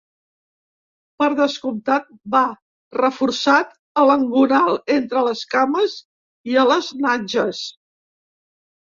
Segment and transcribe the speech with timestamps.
[1.21, 2.07] Per descomptat,
[2.37, 2.41] va
[3.01, 3.71] reforçat
[4.05, 5.97] a l'engonal, entre les cames
[6.55, 7.67] i a les natges.